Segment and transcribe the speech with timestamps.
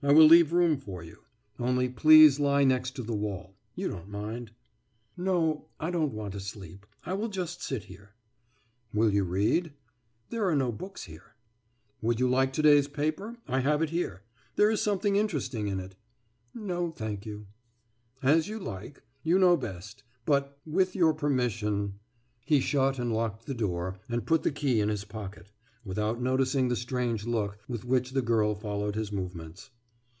[0.00, 1.24] I will leave room for you.
[1.58, 3.56] Only please lie next the wall.
[3.74, 4.52] You don't mind?«
[5.16, 6.86] »No, I don't want to sleep.
[7.04, 8.14] I will just sit here.«
[8.94, 9.72] »Will you read?«
[10.30, 11.34] »There are no books here.«»
[12.00, 13.38] Would you like today's paper?
[13.48, 14.22] I have it here.
[14.54, 15.96] There is something interesting in it.«
[16.54, 17.48] »No, thank you.«
[18.22, 19.02] »As you like.
[19.24, 20.04] You know best.
[20.24, 20.60] But...
[20.64, 21.94] with your permission....«
[22.44, 25.50] He shut and locked the door and put the key in his pocket,
[25.84, 29.70] without noticing the strange look with which the girl followed his movements.